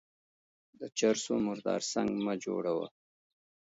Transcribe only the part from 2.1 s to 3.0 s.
مه جوړوه.